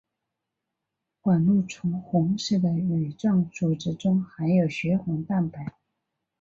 [1.21, 5.75] 管蠕虫红色的羽状组织中含有血红蛋白。